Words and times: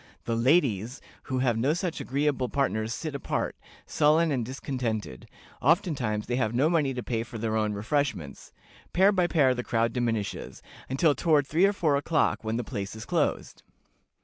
The 0.25 0.35
ladies 0.35 0.99
who 1.25 1.37
have 1.37 1.59
no 1.59 1.75
such 1.75 2.01
agreeable 2.01 2.49
partners 2.49 2.91
sit 2.91 3.13
apart, 3.13 3.55
sullen 3.85 4.31
and 4.31 4.43
discontented; 4.43 5.27
oftentimes 5.61 6.25
they 6.25 6.37
have 6.37 6.55
no 6.55 6.71
money 6.71 6.91
to 6.95 7.03
pay 7.03 7.21
for 7.21 7.37
their 7.37 7.55
own 7.55 7.73
refreshments. 7.73 8.51
Pair 8.93 9.11
by 9.11 9.27
pair 9.27 9.53
the 9.53 9.63
crowd 9.63 9.93
diminishes, 9.93 10.63
until 10.89 11.13
toward 11.13 11.45
three 11.45 11.65
or 11.67 11.71
four 11.73 11.97
o'clock, 11.97 12.43
when 12.43 12.57
the 12.57 12.63
place 12.63 12.95
is 12.95 13.05
closed." 13.05 13.61